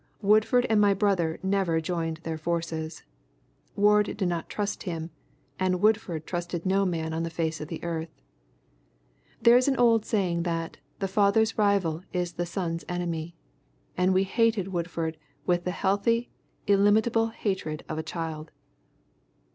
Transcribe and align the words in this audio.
Woodford 0.23 0.65
and 0.67 0.81
my 0.81 0.95
brother 0.95 1.37
never 1.43 1.79
joined 1.79 2.21
their 2.23 2.39
forces. 2.39 3.03
Ward 3.75 4.17
did 4.17 4.27
not 4.27 4.49
trust 4.49 4.81
him, 4.81 5.11
and 5.59 5.79
Woodford 5.79 6.25
trusted 6.25 6.65
no 6.65 6.85
man 6.87 7.13
on 7.13 7.21
the 7.21 7.29
face 7.29 7.61
of 7.61 7.67
the 7.67 7.83
earth. 7.83 8.09
There 9.43 9.57
is 9.57 9.67
an 9.67 9.77
old 9.77 10.03
saying 10.03 10.41
that 10.41 10.77
"the 10.97 11.07
father's 11.07 11.55
rival 11.55 12.01
is 12.13 12.33
the 12.33 12.47
son's 12.47 12.83
enemy"; 12.89 13.35
and 13.95 14.11
we 14.11 14.23
hated 14.23 14.69
Woodford 14.69 15.17
with 15.45 15.65
the 15.65 15.69
healthy, 15.69 16.31
illimitable 16.65 17.27
hatred 17.27 17.85
of 17.87 17.99
a 17.99 18.09
child. 18.11 18.49